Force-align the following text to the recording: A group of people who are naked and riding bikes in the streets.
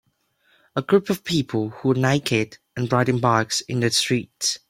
A 0.75 0.81
group 0.81 1.11
of 1.11 1.23
people 1.23 1.69
who 1.69 1.91
are 1.91 1.93
naked 1.93 2.57
and 2.75 2.91
riding 2.91 3.19
bikes 3.19 3.61
in 3.61 3.81
the 3.81 3.91
streets. 3.91 4.57